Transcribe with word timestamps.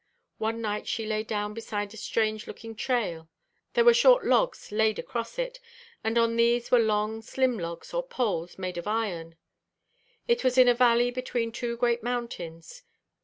One 0.39 0.61
night 0.61 0.87
she 0.87 1.05
lay 1.05 1.21
down 1.21 1.53
beside 1.53 1.93
a 1.93 1.95
strange 1.97 2.47
looking 2.47 2.73
trail. 2.75 3.29
There 3.75 3.85
were 3.85 3.93
short 3.93 4.25
logs 4.25 4.71
laid 4.71 4.97
across 4.97 5.37
it, 5.37 5.59
and 6.03 6.17
on 6.17 6.37
these 6.37 6.71
were 6.71 6.79
long 6.79 7.21
slim 7.21 7.59
logs 7.59 7.93
or 7.93 8.01
poles 8.01 8.57
made 8.57 8.79
of 8.79 8.87
iron. 8.87 9.35
It 10.27 10.43
was 10.43 10.57
in 10.57 10.67
a 10.67 10.73
valley 10.73 11.11
between 11.11 11.51
two 11.51 11.77
great 11.77 12.01
mountains. 12.01 12.81